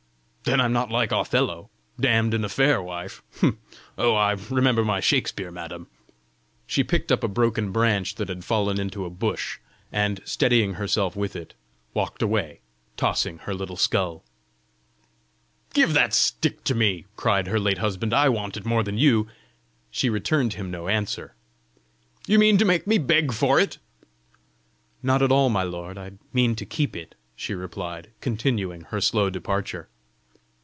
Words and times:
"Then 0.43 0.59
I'm 0.59 0.73
not 0.73 0.89
like 0.91 1.11
Othello, 1.13 1.69
damned 1.99 2.33
in 2.33 2.43
a 2.43 2.49
fair 2.49 2.81
wife! 2.83 3.21
Oh, 3.97 4.15
I 4.15 4.31
remember 4.49 4.83
my 4.83 4.99
Shakspeare, 4.99 5.51
madam!" 5.51 5.87
She 6.67 6.83
picked 6.83 7.09
up 7.11 7.23
a 7.23 7.27
broken 7.29 7.71
branch 7.71 8.15
that 8.15 8.27
had 8.27 8.43
fallen 8.43 8.77
into 8.79 9.05
a 9.05 9.09
bush, 9.11 9.59
and 9.93 10.19
steadying 10.25 10.73
herself 10.73 11.15
with 11.15 11.35
it, 11.37 11.53
walked 11.93 12.21
away, 12.23 12.59
tossing 12.97 13.37
her 13.41 13.53
little 13.53 13.77
skull. 13.77 14.25
"Give 15.73 15.93
that 15.93 16.11
stick 16.13 16.63
to 16.65 16.75
me," 16.75 17.05
cried 17.15 17.47
her 17.47 17.59
late 17.59 17.77
husband; 17.77 18.11
"I 18.13 18.27
want 18.27 18.57
it 18.57 18.65
more 18.65 18.83
than 18.83 18.97
you." 18.97 19.27
She 19.91 20.09
returned 20.09 20.55
him 20.55 20.69
no 20.71 20.87
answer. 20.89 21.33
"You 22.27 22.37
mean 22.39 22.57
to 22.57 22.65
make 22.65 22.85
me 22.87 22.97
beg 22.97 23.31
for 23.31 23.57
it?" 23.59 23.77
"Not 25.03 25.21
at 25.21 25.31
all, 25.31 25.49
my 25.49 25.63
lord. 25.63 25.97
I 25.99 26.13
mean 26.33 26.55
to 26.55 26.65
keep 26.65 26.93
it," 26.95 27.13
she 27.37 27.53
replied, 27.53 28.09
continuing 28.21 28.81
her 28.85 28.99
slow 28.99 29.29
departure. 29.29 29.87